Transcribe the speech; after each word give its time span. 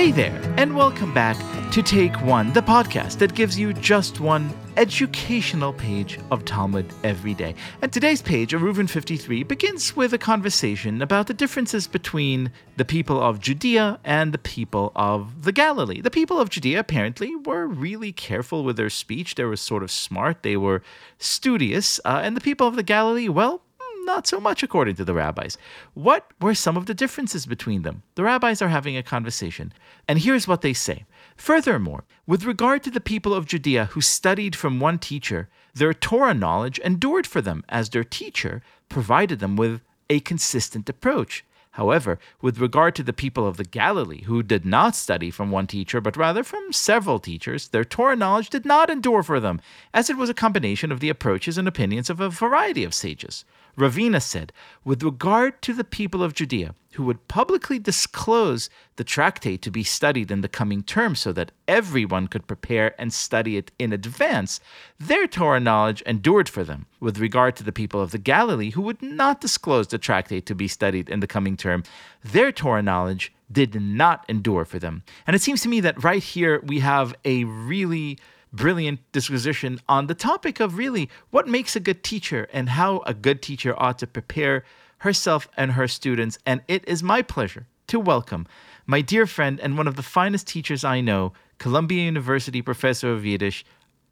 Hey 0.00 0.12
there, 0.12 0.40
and 0.56 0.74
welcome 0.74 1.12
back 1.12 1.36
to 1.72 1.82
Take 1.82 2.22
One, 2.22 2.54
the 2.54 2.62
podcast 2.62 3.18
that 3.18 3.34
gives 3.34 3.58
you 3.58 3.74
just 3.74 4.18
one 4.18 4.50
educational 4.78 5.74
page 5.74 6.18
of 6.30 6.46
Talmud 6.46 6.90
every 7.04 7.34
day. 7.34 7.54
And 7.82 7.92
today's 7.92 8.22
page, 8.22 8.54
Eruvin 8.54 8.88
53, 8.88 9.42
begins 9.42 9.94
with 9.94 10.14
a 10.14 10.18
conversation 10.18 11.02
about 11.02 11.26
the 11.26 11.34
differences 11.34 11.86
between 11.86 12.50
the 12.78 12.84
people 12.86 13.20
of 13.20 13.40
Judea 13.40 14.00
and 14.02 14.32
the 14.32 14.38
people 14.38 14.90
of 14.96 15.42
the 15.42 15.52
Galilee. 15.52 16.00
The 16.00 16.10
people 16.10 16.40
of 16.40 16.48
Judea 16.48 16.80
apparently 16.80 17.36
were 17.36 17.66
really 17.66 18.10
careful 18.10 18.64
with 18.64 18.78
their 18.78 18.88
speech, 18.88 19.34
they 19.34 19.44
were 19.44 19.54
sort 19.54 19.82
of 19.82 19.90
smart, 19.90 20.42
they 20.42 20.56
were 20.56 20.82
studious, 21.18 22.00
uh, 22.06 22.22
and 22.24 22.34
the 22.34 22.40
people 22.40 22.66
of 22.66 22.74
the 22.74 22.82
Galilee, 22.82 23.28
well, 23.28 23.60
not 24.04 24.26
so 24.26 24.40
much, 24.40 24.62
according 24.62 24.96
to 24.96 25.04
the 25.04 25.14
rabbis. 25.14 25.56
What 25.94 26.30
were 26.40 26.54
some 26.54 26.76
of 26.76 26.86
the 26.86 26.94
differences 26.94 27.46
between 27.46 27.82
them? 27.82 28.02
The 28.14 28.24
rabbis 28.24 28.60
are 28.62 28.68
having 28.68 28.96
a 28.96 29.02
conversation, 29.02 29.72
and 30.08 30.18
here's 30.18 30.48
what 30.48 30.62
they 30.62 30.72
say. 30.72 31.04
Furthermore, 31.36 32.04
with 32.26 32.44
regard 32.44 32.82
to 32.84 32.90
the 32.90 33.00
people 33.00 33.34
of 33.34 33.46
Judea 33.46 33.86
who 33.86 34.00
studied 34.00 34.54
from 34.56 34.80
one 34.80 34.98
teacher, 34.98 35.48
their 35.74 35.94
Torah 35.94 36.34
knowledge 36.34 36.78
endured 36.80 37.26
for 37.26 37.40
them, 37.40 37.64
as 37.68 37.90
their 37.90 38.04
teacher 38.04 38.62
provided 38.88 39.38
them 39.38 39.56
with 39.56 39.80
a 40.08 40.20
consistent 40.20 40.88
approach. 40.88 41.44
However, 41.74 42.18
with 42.42 42.58
regard 42.58 42.96
to 42.96 43.04
the 43.04 43.12
people 43.12 43.46
of 43.46 43.56
the 43.56 43.64
Galilee, 43.64 44.24
who 44.24 44.42
did 44.42 44.64
not 44.66 44.96
study 44.96 45.30
from 45.30 45.52
one 45.52 45.68
teacher, 45.68 46.00
but 46.00 46.16
rather 46.16 46.42
from 46.42 46.72
several 46.72 47.20
teachers, 47.20 47.68
their 47.68 47.84
Torah 47.84 48.16
knowledge 48.16 48.50
did 48.50 48.64
not 48.64 48.90
endure 48.90 49.22
for 49.22 49.38
them, 49.38 49.60
as 49.94 50.10
it 50.10 50.16
was 50.16 50.28
a 50.28 50.34
combination 50.34 50.90
of 50.90 50.98
the 50.98 51.08
approaches 51.08 51.56
and 51.56 51.68
opinions 51.68 52.10
of 52.10 52.20
a 52.20 52.28
variety 52.28 52.82
of 52.82 52.92
sages. 52.92 53.44
Ravina 53.76 54.20
said, 54.20 54.52
with 54.84 55.02
regard 55.02 55.62
to 55.62 55.72
the 55.72 55.84
people 55.84 56.22
of 56.22 56.34
Judea, 56.34 56.74
who 56.94 57.04
would 57.04 57.28
publicly 57.28 57.78
disclose 57.78 58.68
the 58.96 59.04
tractate 59.04 59.62
to 59.62 59.70
be 59.70 59.84
studied 59.84 60.30
in 60.30 60.40
the 60.40 60.48
coming 60.48 60.82
term 60.82 61.14
so 61.14 61.32
that 61.32 61.52
everyone 61.68 62.26
could 62.26 62.46
prepare 62.46 62.94
and 63.00 63.12
study 63.12 63.56
it 63.56 63.70
in 63.78 63.92
advance, 63.92 64.60
their 64.98 65.26
Torah 65.26 65.60
knowledge 65.60 66.02
endured 66.02 66.48
for 66.48 66.64
them. 66.64 66.86
With 66.98 67.18
regard 67.18 67.56
to 67.56 67.64
the 67.64 67.72
people 67.72 68.00
of 68.00 68.10
the 68.10 68.18
Galilee, 68.18 68.70
who 68.70 68.82
would 68.82 69.00
not 69.00 69.40
disclose 69.40 69.86
the 69.86 69.98
tractate 69.98 70.46
to 70.46 70.54
be 70.54 70.68
studied 70.68 71.08
in 71.08 71.20
the 71.20 71.26
coming 71.26 71.56
term, 71.56 71.84
their 72.24 72.50
Torah 72.50 72.82
knowledge 72.82 73.32
did 73.50 73.80
not 73.80 74.24
endure 74.28 74.64
for 74.64 74.78
them. 74.78 75.02
And 75.26 75.34
it 75.34 75.42
seems 75.42 75.62
to 75.62 75.68
me 75.68 75.80
that 75.80 76.02
right 76.02 76.22
here 76.22 76.60
we 76.64 76.80
have 76.80 77.14
a 77.24 77.44
really 77.44 78.18
brilliant 78.52 79.00
disquisition 79.12 79.80
on 79.88 80.06
the 80.06 80.14
topic 80.14 80.60
of 80.60 80.76
really 80.76 81.08
what 81.30 81.48
makes 81.48 81.76
a 81.76 81.80
good 81.80 82.02
teacher 82.02 82.48
and 82.52 82.70
how 82.70 82.98
a 83.06 83.14
good 83.14 83.42
teacher 83.42 83.74
ought 83.80 83.98
to 83.98 84.06
prepare 84.06 84.64
herself 84.98 85.48
and 85.56 85.72
her 85.72 85.88
students. 85.88 86.38
And 86.44 86.62
it 86.68 86.86
is 86.88 87.02
my 87.02 87.22
pleasure 87.22 87.66
to 87.88 87.98
welcome 87.98 88.46
my 88.86 89.00
dear 89.00 89.26
friend 89.26 89.60
and 89.60 89.78
one 89.78 89.86
of 89.86 89.94
the 89.94 90.02
finest 90.02 90.48
teachers 90.48 90.84
I 90.84 91.00
know, 91.00 91.32
Columbia 91.58 92.02
University 92.02 92.60
professor 92.60 93.12
of 93.12 93.24
Yiddish, 93.24 93.64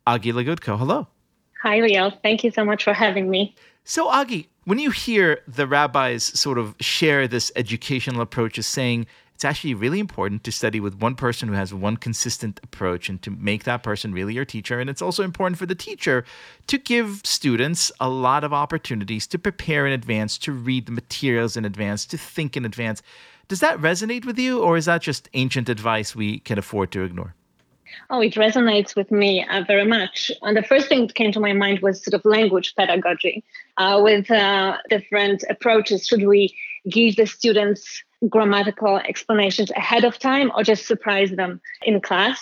Agi 0.06 0.32
Legutko. 0.32 0.78
Hello. 0.78 1.08
Hi, 1.62 1.80
Leo. 1.80 2.10
Thank 2.22 2.44
you 2.44 2.52
so 2.52 2.64
much 2.64 2.84
for 2.84 2.92
having 2.92 3.28
me. 3.28 3.56
So, 3.82 4.08
Agi, 4.08 4.46
when 4.64 4.78
you 4.78 4.90
hear 4.90 5.40
the 5.48 5.66
rabbis 5.66 6.22
sort 6.22 6.58
of 6.58 6.76
share 6.78 7.26
this 7.26 7.50
educational 7.56 8.20
approach 8.20 8.58
as 8.58 8.66
saying 8.66 9.06
it's 9.38 9.44
actually 9.44 9.74
really 9.74 10.00
important 10.00 10.42
to 10.42 10.50
study 10.50 10.80
with 10.80 10.96
one 10.96 11.14
person 11.14 11.46
who 11.46 11.54
has 11.54 11.72
one 11.72 11.96
consistent 11.96 12.58
approach 12.64 13.08
and 13.08 13.22
to 13.22 13.30
make 13.30 13.62
that 13.62 13.84
person 13.84 14.12
really 14.12 14.34
your 14.34 14.44
teacher. 14.44 14.80
And 14.80 14.90
it's 14.90 15.00
also 15.00 15.22
important 15.22 15.58
for 15.58 15.66
the 15.66 15.76
teacher 15.76 16.24
to 16.66 16.76
give 16.76 17.20
students 17.22 17.92
a 18.00 18.08
lot 18.08 18.42
of 18.42 18.52
opportunities 18.52 19.28
to 19.28 19.38
prepare 19.38 19.86
in 19.86 19.92
advance, 19.92 20.38
to 20.38 20.50
read 20.50 20.86
the 20.86 20.90
materials 20.90 21.56
in 21.56 21.64
advance, 21.64 22.04
to 22.06 22.18
think 22.18 22.56
in 22.56 22.64
advance. 22.64 23.00
Does 23.46 23.60
that 23.60 23.78
resonate 23.78 24.24
with 24.24 24.40
you, 24.40 24.60
or 24.60 24.76
is 24.76 24.86
that 24.86 25.02
just 25.02 25.28
ancient 25.34 25.68
advice 25.68 26.16
we 26.16 26.40
can 26.40 26.58
afford 26.58 26.90
to 26.90 27.04
ignore? 27.04 27.36
Oh, 28.10 28.20
it 28.20 28.34
resonates 28.34 28.96
with 28.96 29.12
me 29.12 29.46
uh, 29.48 29.62
very 29.62 29.86
much. 29.86 30.32
And 30.42 30.56
the 30.56 30.64
first 30.64 30.88
thing 30.88 31.06
that 31.06 31.14
came 31.14 31.30
to 31.30 31.38
my 31.38 31.52
mind 31.52 31.78
was 31.78 32.02
sort 32.02 32.14
of 32.14 32.24
language 32.24 32.74
pedagogy 32.74 33.44
uh, 33.76 34.00
with 34.02 34.32
uh, 34.32 34.78
different 34.90 35.44
approaches. 35.48 36.08
Should 36.08 36.26
we 36.26 36.52
give 36.88 37.16
the 37.16 37.26
students 37.26 38.02
grammatical 38.28 38.98
explanations 38.98 39.70
ahead 39.72 40.04
of 40.04 40.18
time 40.18 40.50
or 40.54 40.62
just 40.62 40.86
surprise 40.86 41.30
them 41.30 41.60
in 41.82 42.00
class. 42.00 42.40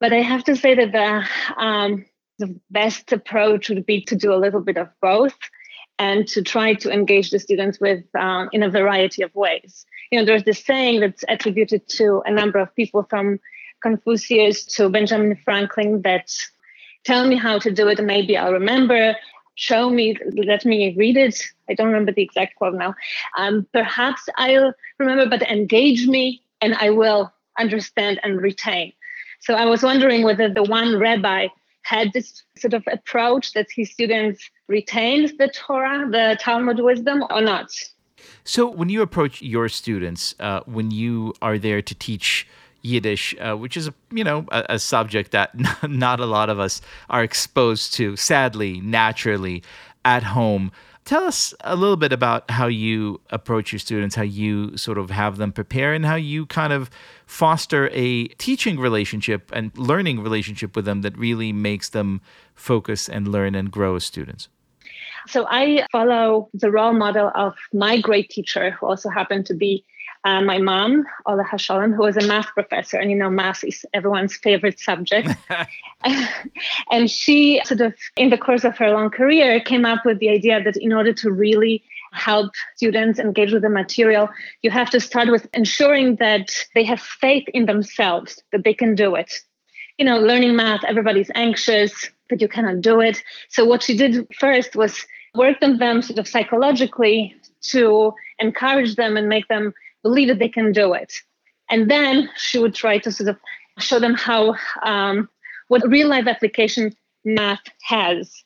But 0.00 0.12
I 0.12 0.22
have 0.22 0.44
to 0.44 0.56
say 0.56 0.74
that 0.74 0.92
the, 0.92 1.62
um, 1.62 2.06
the 2.38 2.58
best 2.70 3.12
approach 3.12 3.68
would 3.68 3.86
be 3.86 4.02
to 4.02 4.16
do 4.16 4.32
a 4.32 4.36
little 4.36 4.60
bit 4.60 4.76
of 4.76 4.88
both 5.00 5.36
and 5.98 6.28
to 6.28 6.42
try 6.42 6.74
to 6.74 6.90
engage 6.90 7.30
the 7.30 7.38
students 7.38 7.80
with 7.80 8.04
um, 8.14 8.50
in 8.52 8.62
a 8.62 8.70
variety 8.70 9.22
of 9.22 9.34
ways. 9.34 9.86
You 10.10 10.18
know, 10.18 10.26
there's 10.26 10.44
this 10.44 10.64
saying 10.64 11.00
that's 11.00 11.24
attributed 11.28 11.88
to 11.90 12.22
a 12.26 12.30
number 12.30 12.58
of 12.58 12.74
people 12.74 13.06
from 13.08 13.40
Confucius 13.82 14.64
to 14.76 14.88
Benjamin 14.88 15.38
Franklin 15.44 16.02
that 16.02 16.30
tell 17.04 17.26
me 17.26 17.36
how 17.36 17.58
to 17.58 17.70
do 17.70 17.88
it 17.88 18.02
maybe 18.02 18.36
I'll 18.36 18.52
remember 18.52 19.14
show 19.56 19.90
me, 19.90 20.16
let 20.36 20.64
me 20.64 20.94
read 20.96 21.16
it. 21.16 21.42
I 21.68 21.74
don't 21.74 21.88
remember 21.88 22.12
the 22.12 22.22
exact 22.22 22.56
quote 22.56 22.74
now. 22.74 22.94
Um, 23.36 23.66
perhaps 23.72 24.22
I'll 24.36 24.72
remember, 24.98 25.28
but 25.28 25.42
engage 25.42 26.06
me 26.06 26.42
and 26.60 26.74
I 26.74 26.90
will 26.90 27.32
understand 27.58 28.20
and 28.22 28.40
retain. 28.40 28.92
So 29.40 29.54
I 29.54 29.64
was 29.64 29.82
wondering 29.82 30.22
whether 30.22 30.52
the 30.52 30.62
one 30.62 30.98
rabbi 30.98 31.48
had 31.82 32.12
this 32.12 32.42
sort 32.56 32.74
of 32.74 32.84
approach 32.90 33.52
that 33.52 33.66
his 33.74 33.90
students 33.90 34.50
retained 34.68 35.32
the 35.38 35.48
Torah, 35.48 36.08
the 36.10 36.36
Talmud 36.40 36.80
wisdom, 36.80 37.24
or 37.30 37.40
not. 37.40 37.70
So 38.44 38.66
when 38.68 38.88
you 38.88 39.02
approach 39.02 39.40
your 39.40 39.68
students, 39.68 40.34
uh, 40.40 40.60
when 40.66 40.90
you 40.90 41.32
are 41.40 41.58
there 41.58 41.82
to 41.82 41.94
teach 41.94 42.46
Yiddish, 42.86 43.34
uh, 43.40 43.56
which 43.56 43.76
is 43.76 43.90
you 44.10 44.24
know 44.24 44.46
a, 44.50 44.64
a, 44.70 44.78
subject 44.78 45.32
that 45.32 45.50
not 45.88 46.20
a 46.20 46.26
lot 46.26 46.48
of 46.48 46.58
us 46.58 46.80
are 47.10 47.22
exposed 47.22 47.94
to, 47.94 48.16
sadly, 48.16 48.80
naturally, 48.80 49.62
at 50.04 50.22
home. 50.22 50.72
Tell 51.04 51.24
us 51.24 51.54
a 51.60 51.76
little 51.76 51.96
bit 51.96 52.12
about 52.12 52.50
how 52.50 52.66
you 52.66 53.20
approach 53.30 53.70
your 53.70 53.78
students, 53.78 54.16
how 54.16 54.22
you 54.22 54.76
sort 54.76 54.98
of 54.98 55.10
have 55.10 55.36
them 55.36 55.52
prepare, 55.52 55.92
and 55.94 56.04
how 56.04 56.16
you 56.16 56.46
kind 56.46 56.72
of 56.72 56.90
foster 57.26 57.88
a 57.92 58.26
teaching 58.38 58.78
relationship 58.78 59.50
and 59.52 59.76
learning 59.78 60.20
relationship 60.20 60.74
with 60.74 60.84
them 60.84 61.02
that 61.02 61.16
really 61.16 61.52
makes 61.52 61.90
them 61.90 62.20
focus 62.54 63.08
and 63.08 63.28
learn 63.28 63.54
and 63.54 63.70
grow 63.70 63.94
as 63.96 64.04
students. 64.04 64.48
So 65.28 65.46
I 65.48 65.86
follow 65.92 66.48
the 66.54 66.70
role 66.70 66.92
model 66.92 67.30
of 67.34 67.54
my 67.72 68.00
great 68.00 68.30
teacher, 68.30 68.70
who 68.70 68.86
also 68.86 69.08
happened 69.08 69.46
to 69.46 69.54
be 69.54 69.84
uh, 70.26 70.40
my 70.40 70.58
mom, 70.58 71.06
Ola 71.24 71.44
Hashalom, 71.44 71.94
who 71.94 72.02
was 72.02 72.16
a 72.16 72.26
math 72.26 72.48
professor, 72.48 72.98
and 72.98 73.12
you 73.12 73.16
know, 73.16 73.30
math 73.30 73.62
is 73.62 73.86
everyone's 73.94 74.34
favorite 74.36 74.80
subject. 74.80 75.28
and 76.90 77.08
she 77.08 77.60
sort 77.64 77.80
of, 77.80 77.94
in 78.16 78.30
the 78.30 78.36
course 78.36 78.64
of 78.64 78.76
her 78.76 78.90
long 78.90 79.08
career, 79.08 79.60
came 79.60 79.84
up 79.84 80.04
with 80.04 80.18
the 80.18 80.28
idea 80.28 80.60
that 80.60 80.76
in 80.78 80.92
order 80.92 81.12
to 81.12 81.30
really 81.30 81.80
help 82.12 82.50
students 82.74 83.20
engage 83.20 83.52
with 83.52 83.62
the 83.62 83.68
material, 83.68 84.28
you 84.62 84.70
have 84.70 84.90
to 84.90 84.98
start 84.98 85.30
with 85.30 85.46
ensuring 85.54 86.16
that 86.16 86.50
they 86.74 86.82
have 86.82 87.00
faith 87.00 87.46
in 87.54 87.66
themselves, 87.66 88.42
that 88.50 88.64
they 88.64 88.74
can 88.74 88.96
do 88.96 89.14
it. 89.14 89.32
You 89.96 90.06
know, 90.06 90.18
learning 90.18 90.56
math, 90.56 90.82
everybody's 90.84 91.30
anxious 91.36 92.10
that 92.30 92.40
you 92.40 92.48
cannot 92.48 92.80
do 92.80 93.00
it. 93.00 93.22
So, 93.48 93.64
what 93.64 93.84
she 93.84 93.96
did 93.96 94.26
first 94.34 94.74
was 94.74 95.06
work 95.36 95.58
on 95.62 95.78
them 95.78 96.02
sort 96.02 96.18
of 96.18 96.26
psychologically 96.26 97.36
to 97.60 98.12
encourage 98.40 98.96
them 98.96 99.16
and 99.16 99.28
make 99.28 99.46
them 99.46 99.72
believe 100.06 100.28
that 100.28 100.38
they 100.38 100.48
can 100.58 100.72
do 100.72 100.92
it. 101.02 101.12
And 101.68 101.90
then 101.90 102.28
she 102.36 102.58
would 102.58 102.74
try 102.74 102.98
to 102.98 103.10
sort 103.10 103.28
of 103.28 103.36
show 103.78 103.98
them 103.98 104.14
how 104.14 104.54
um, 104.82 105.28
what 105.68 105.88
real 105.96 106.08
life 106.08 106.26
application 106.26 106.94
math 107.24 107.66
has. 107.82 108.44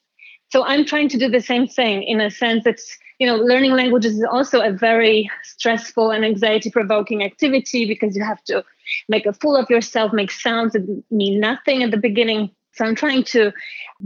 So 0.52 0.64
I'm 0.64 0.84
trying 0.84 1.08
to 1.10 1.18
do 1.18 1.28
the 1.28 1.40
same 1.52 1.66
thing 1.68 2.02
in 2.02 2.20
a 2.20 2.30
sense 2.30 2.64
that 2.64 2.80
you 3.20 3.26
know 3.26 3.36
learning 3.36 3.72
languages 3.72 4.12
is 4.18 4.24
also 4.24 4.60
a 4.60 4.72
very 4.72 5.30
stressful 5.42 6.10
and 6.10 6.24
anxiety 6.24 6.70
provoking 6.70 7.22
activity 7.22 7.82
because 7.86 8.16
you 8.16 8.24
have 8.24 8.42
to 8.44 8.64
make 9.08 9.26
a 9.26 9.32
fool 9.40 9.56
of 9.56 9.70
yourself, 9.70 10.12
make 10.12 10.30
sounds 10.30 10.72
that 10.72 10.84
mean 11.10 11.40
nothing 11.40 11.82
at 11.82 11.90
the 11.90 12.02
beginning. 12.08 12.50
So 12.72 12.84
I'm 12.84 12.94
trying 12.94 13.24
to 13.34 13.52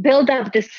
build 0.01 0.29
up 0.29 0.53
this 0.53 0.71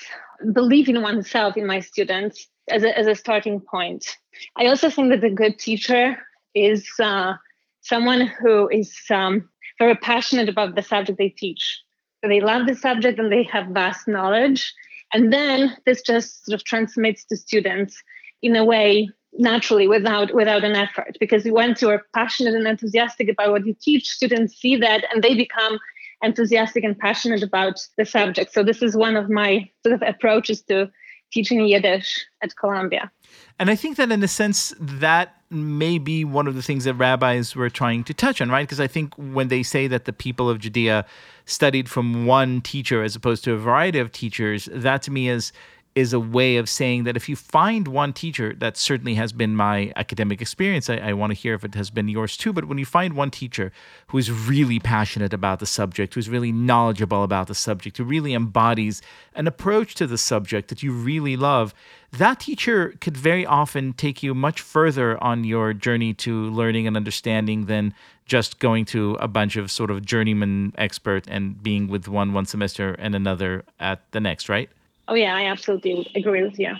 belief 0.51 0.89
in 0.89 1.01
oneself 1.01 1.55
in 1.57 1.65
my 1.65 1.79
students 1.79 2.47
as 2.69 2.83
a, 2.83 2.97
as 2.97 3.07
a 3.07 3.15
starting 3.15 3.61
point. 3.61 4.17
I 4.57 4.67
also 4.67 4.89
think 4.89 5.09
that 5.09 5.23
a 5.23 5.29
good 5.29 5.57
teacher 5.57 6.17
is 6.55 6.89
uh, 6.99 7.33
someone 7.81 8.21
who 8.21 8.69
is 8.69 8.95
um, 9.11 9.47
very 9.79 9.95
passionate 9.95 10.49
about 10.49 10.75
the 10.75 10.81
subject 10.81 11.17
they 11.17 11.29
teach. 11.29 11.81
So 12.23 12.29
they 12.29 12.41
love 12.41 12.65
the 12.65 12.75
subject 12.75 13.19
and 13.19 13.31
they 13.31 13.43
have 13.43 13.67
vast 13.67 14.07
knowledge. 14.07 14.73
And 15.13 15.31
then 15.31 15.75
this 15.85 16.01
just 16.01 16.45
sort 16.45 16.59
of 16.59 16.63
transmits 16.63 17.25
to 17.25 17.37
students 17.37 18.01
in 18.41 18.55
a 18.55 18.65
way 18.65 19.09
naturally 19.37 19.87
without 19.87 20.33
without 20.33 20.63
an 20.63 20.77
effort 20.77 21.17
because 21.19 21.43
once 21.43 21.81
you 21.81 21.89
are 21.89 22.05
passionate 22.13 22.55
and 22.55 22.65
enthusiastic 22.65 23.27
about 23.27 23.51
what 23.51 23.65
you 23.65 23.75
teach 23.81 24.07
students 24.07 24.55
see 24.55 24.77
that 24.77 25.03
and 25.11 25.21
they 25.21 25.35
become 25.35 25.77
enthusiastic 26.23 26.85
and 26.85 26.97
passionate 26.97 27.43
about 27.43 27.77
the 27.97 28.05
subject 28.05 28.53
so 28.53 28.63
this 28.63 28.81
is 28.81 28.95
one 28.95 29.17
of 29.17 29.29
my 29.29 29.69
sort 29.83 29.93
of 29.93 30.01
approaches 30.07 30.61
to 30.61 30.89
teaching 31.31 31.65
Yiddish 31.65 32.25
at 32.41 32.55
Columbia. 32.55 33.11
And 33.59 33.69
I 33.69 33.75
think 33.75 33.97
that 33.97 34.11
in 34.11 34.23
a 34.23 34.27
sense, 34.27 34.73
that 34.79 35.34
may 35.50 35.97
be 35.97 36.25
one 36.25 36.47
of 36.47 36.56
the 36.56 36.62
things 36.62 36.86
that 36.86 36.95
rabbis 36.95 37.56
were 37.56 37.69
trying 37.69 38.03
to 38.06 38.13
touch 38.13 38.42
on, 38.42 38.50
right? 38.50 38.63
Because 38.63 38.80
I 38.80 38.88
think 38.88 39.13
when 39.15 39.47
they 39.50 39.63
say 39.63 39.88
that 39.88 40.06
the 40.06 40.13
people 40.13 40.50
of 40.50 40.59
Judea 40.59 41.06
studied 41.45 41.89
from 41.89 42.25
one 42.25 42.62
teacher 42.62 43.03
as 43.03 43.15
opposed 43.15 43.44
to 43.44 43.53
a 43.53 43.57
variety 43.57 44.00
of 44.00 44.12
teachers, 44.12 44.68
that 44.71 45.03
to 45.03 45.12
me 45.12 45.30
is 45.30 45.51
is 45.95 46.12
a 46.12 46.19
way 46.19 46.57
of 46.57 46.68
saying 46.68 47.06
that 47.06 47.15
if 47.15 47.30
you 47.30 47.38
find 47.38 47.88
one 47.88 48.12
teacher, 48.12 48.53
that 48.57 48.75
certainly 48.75 49.15
has 49.15 49.31
been 49.31 49.56
my 49.56 49.94
academic 49.95 50.42
experience. 50.42 50.89
I, 50.89 50.97
I 50.97 51.13
want 51.13 51.31
to 51.31 51.36
hear 51.36 51.53
if 51.53 51.63
it 51.63 51.74
has 51.75 51.89
been 51.89 52.09
yours 52.09 52.36
too. 52.36 52.51
But 52.51 52.65
when 52.65 52.77
you 52.77 52.86
find 52.86 53.13
one 53.13 53.31
teacher 53.31 53.71
who 54.07 54.18
is 54.18 54.30
really 54.30 54.77
passionate 54.77 55.33
about 55.33 55.59
the 55.59 55.65
subject, 55.65 56.13
who's 56.13 56.27
really 56.30 56.51
knowledgeable 56.51 57.24
about 57.24 57.47
the 57.47 57.56
subject, 57.56 57.97
who 57.97 58.03
really 58.03 58.33
embodies 58.33 59.01
an 59.36 59.47
approach 59.47 59.95
to 59.95 60.06
the 60.06 60.18
subject 60.18 60.68
that 60.68 60.83
you 60.83 60.92
really 60.92 61.38
love, 61.38 61.74
that 62.12 62.41
teacher 62.41 62.95
could 63.00 63.15
very 63.15 63.45
often 63.45 63.94
take 63.94 64.21
you 64.21 64.36
much 64.36 64.59
further 64.59 65.21
on 65.24 65.45
your 65.45 65.71
journey 65.74 66.13
to 66.13 66.50
learning 66.50 66.88
and 66.88 66.98
understanding 66.98 67.68
than 67.68 67.94
just 68.25 68.59
going 68.59 68.83
to 68.83 69.15
a 69.21 69.30
bunch 69.30 69.56
of 69.56 69.71
sort 69.71 69.89
of 69.89 70.06
journeyman 70.06 70.74
expert 70.77 71.25
and 71.30 71.63
being 71.63 71.88
with 71.88 72.09
one 72.09 72.33
one 72.33 72.45
semester 72.45 72.95
and 73.00 73.15
another 73.15 73.63
at 73.80 74.01
the 74.12 74.19
next, 74.19 74.50
right? 74.50 74.69
Oh 75.07 75.15
yeah, 75.15 75.35
I 75.35 75.45
absolutely 75.45 76.11
agree 76.15 76.43
with 76.43 76.59
you. 76.59 76.73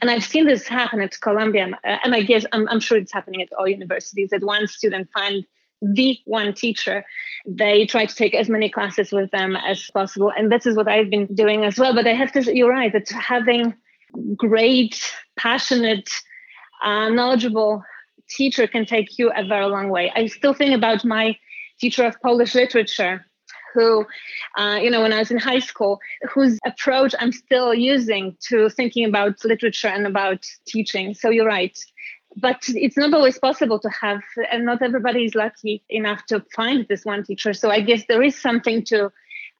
And 0.00 0.10
I've 0.10 0.24
seen 0.24 0.46
this 0.46 0.68
happen 0.68 1.00
at 1.00 1.20
Columbia, 1.20 1.68
uh, 1.84 1.96
and 2.04 2.14
I 2.14 2.22
guess 2.22 2.46
I'm, 2.52 2.68
I'm 2.68 2.80
sure 2.80 2.98
it's 2.98 3.12
happening 3.12 3.42
at 3.42 3.52
all 3.58 3.68
universities. 3.68 4.30
That 4.30 4.44
one 4.44 4.66
student 4.68 5.08
finds 5.12 5.46
the 5.82 6.16
one 6.26 6.54
teacher, 6.54 7.04
they 7.44 7.86
try 7.86 8.06
to 8.06 8.14
take 8.14 8.34
as 8.34 8.48
many 8.48 8.70
classes 8.70 9.10
with 9.10 9.30
them 9.32 9.56
as 9.56 9.90
possible, 9.92 10.32
and 10.36 10.50
this 10.50 10.64
is 10.64 10.76
what 10.76 10.86
I've 10.86 11.10
been 11.10 11.26
doing 11.34 11.64
as 11.64 11.76
well. 11.78 11.92
But 11.94 12.06
I 12.06 12.14
have 12.14 12.30
to, 12.32 12.42
say, 12.42 12.54
you're 12.54 12.70
right, 12.70 12.92
that 12.92 13.08
having 13.10 13.74
great, 14.36 15.12
passionate, 15.36 16.08
uh, 16.84 17.08
knowledgeable 17.08 17.82
teacher 18.28 18.66
can 18.68 18.86
take 18.86 19.18
you 19.18 19.32
a 19.34 19.44
very 19.44 19.66
long 19.66 19.88
way. 19.88 20.12
I 20.14 20.26
still 20.26 20.54
think 20.54 20.74
about 20.74 21.04
my 21.04 21.36
teacher 21.80 22.04
of 22.04 22.20
Polish 22.22 22.54
literature 22.54 23.26
who, 23.72 24.06
uh, 24.56 24.78
you 24.80 24.90
know, 24.90 25.02
when 25.02 25.12
I 25.12 25.18
was 25.18 25.30
in 25.30 25.38
high 25.38 25.60
school, 25.60 26.00
whose 26.32 26.58
approach 26.64 27.14
I'm 27.18 27.32
still 27.32 27.74
using 27.74 28.36
to 28.48 28.68
thinking 28.68 29.04
about 29.04 29.44
literature 29.44 29.88
and 29.88 30.06
about 30.06 30.46
teaching. 30.66 31.14
So 31.14 31.30
you're 31.30 31.46
right. 31.46 31.78
But 32.36 32.62
it's 32.68 32.96
not 32.96 33.12
always 33.12 33.38
possible 33.38 33.78
to 33.80 33.90
have, 33.90 34.22
and 34.50 34.64
not 34.64 34.80
everybody 34.80 35.24
is 35.24 35.34
lucky 35.34 35.84
enough 35.90 36.24
to 36.26 36.44
find 36.54 36.86
this 36.88 37.04
one 37.04 37.24
teacher. 37.24 37.52
So 37.52 37.70
I 37.70 37.80
guess 37.80 38.04
there 38.08 38.22
is 38.22 38.40
something 38.40 38.84
to 38.84 39.12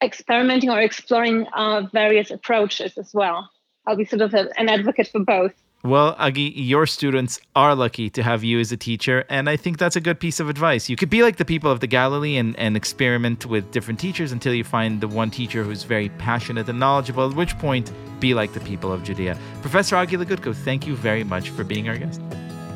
experimenting 0.02 0.70
or 0.70 0.80
exploring 0.80 1.46
uh, 1.52 1.82
various 1.92 2.30
approaches 2.30 2.96
as 2.96 3.12
well. 3.12 3.50
I'll 3.86 3.96
be 3.96 4.04
sort 4.04 4.22
of 4.22 4.32
a, 4.34 4.48
an 4.58 4.68
advocate 4.68 5.08
for 5.08 5.20
both. 5.20 5.52
Well, 5.84 6.14
Agi, 6.14 6.52
your 6.54 6.86
students 6.86 7.40
are 7.56 7.74
lucky 7.74 8.08
to 8.10 8.22
have 8.22 8.44
you 8.44 8.60
as 8.60 8.70
a 8.70 8.76
teacher, 8.76 9.24
and 9.28 9.50
I 9.50 9.56
think 9.56 9.78
that's 9.78 9.96
a 9.96 10.00
good 10.00 10.20
piece 10.20 10.38
of 10.38 10.48
advice. 10.48 10.88
You 10.88 10.94
could 10.94 11.10
be 11.10 11.24
like 11.24 11.38
the 11.38 11.44
people 11.44 11.72
of 11.72 11.80
the 11.80 11.88
Galilee 11.88 12.36
and, 12.36 12.56
and 12.56 12.76
experiment 12.76 13.46
with 13.46 13.68
different 13.72 13.98
teachers 13.98 14.30
until 14.30 14.54
you 14.54 14.62
find 14.62 15.00
the 15.00 15.08
one 15.08 15.28
teacher 15.28 15.64
who's 15.64 15.82
very 15.82 16.08
passionate 16.10 16.68
and 16.68 16.78
knowledgeable, 16.78 17.28
at 17.28 17.34
which 17.34 17.58
point, 17.58 17.90
be 18.20 18.32
like 18.32 18.52
the 18.52 18.60
people 18.60 18.92
of 18.92 19.02
Judea. 19.02 19.36
Professor 19.60 19.96
Agi 19.96 20.24
Legutko, 20.24 20.54
thank 20.54 20.86
you 20.86 20.94
very 20.94 21.24
much 21.24 21.50
for 21.50 21.64
being 21.64 21.88
our 21.88 21.98
guest. 21.98 22.20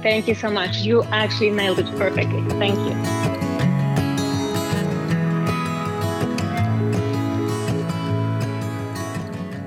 Thank 0.02 0.26
you 0.26 0.34
so 0.34 0.50
much. 0.50 0.78
You 0.78 1.04
actually 1.04 1.50
nailed 1.50 1.78
it 1.78 1.86
perfectly. 1.96 2.42
Thank 2.58 2.76
you. 2.76 3.35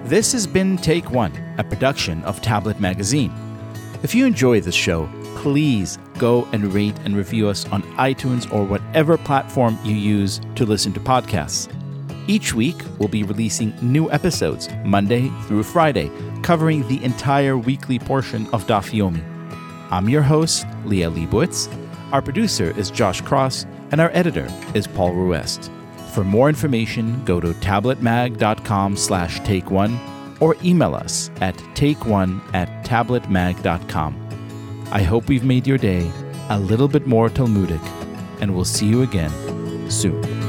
This 0.10 0.32
has 0.32 0.48
been 0.48 0.76
Take 0.76 1.12
One, 1.12 1.32
a 1.60 1.64
production 1.64 2.24
of 2.24 2.42
Tablet 2.42 2.80
Magazine. 2.80 3.32
If 4.02 4.16
you 4.16 4.26
enjoy 4.26 4.60
this 4.60 4.74
show, 4.74 5.08
please 5.36 6.00
go 6.18 6.48
and 6.52 6.74
rate 6.74 6.98
and 7.06 7.16
review 7.16 7.48
us 7.48 7.68
on 7.68 7.84
iTunes 7.94 8.52
or 8.52 8.64
whatever 8.64 9.20
platform 9.20 9.78
you 9.84 9.94
use 9.96 10.42
to 10.56 10.66
listen 10.66 10.94
to 10.94 11.00
podcasts. 11.00 11.72
Each 12.28 12.56
week, 12.56 12.78
we'll 12.98 13.08
be 13.08 13.22
releasing 13.22 13.72
new 13.84 14.10
episodes, 14.12 14.68
Monday 14.84 15.30
through 15.44 15.62
Friday, 15.62 16.10
covering 16.42 16.88
the 16.88 17.04
entire 17.04 17.56
weekly 17.56 18.00
portion 18.00 18.48
of 18.48 18.66
Daf 18.66 18.90
Yomi. 18.90 19.22
I'm 19.92 20.10
your 20.10 20.24
host, 20.24 20.66
Liel 20.86 21.14
Leibovitz. 21.14 21.72
Our 22.12 22.24
producer 22.24 22.76
is 22.76 22.90
Josh 22.90 23.22
Cross, 23.22 23.68
and 23.92 24.02
our 24.02 24.10
editor 24.16 24.48
is 24.74 24.88
Paul 24.88 25.14
Ruest. 25.14 25.70
For 26.14 26.24
more 26.24 26.50
information, 26.50 27.24
go 27.26 27.40
to 27.40 27.54
tabletmag.com 27.54 28.98
slash 28.98 29.40
take 29.42 29.70
one 29.70 30.00
or 30.40 30.56
email 30.64 30.96
us 30.96 31.30
at 31.42 31.56
takeone 31.76 32.42
at 32.54 32.86
tabletmag.com. 32.86 34.28
I 34.92 35.04
hope 35.04 35.28
we've 35.28 35.44
made 35.44 35.68
your 35.68 35.78
day 35.78 36.12
a 36.50 36.60
little 36.60 36.88
bit 36.88 37.06
more 37.06 37.30
Talmudic, 37.30 37.82
and 38.42 38.56
we'll 38.56 38.66
see 38.66 38.88
you 38.88 39.04
again 39.04 39.32
soon. 39.92 40.49